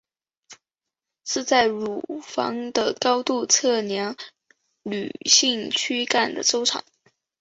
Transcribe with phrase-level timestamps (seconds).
[1.25, 4.15] 是在乳房的高度测量
[4.81, 6.83] 女性躯干的周长。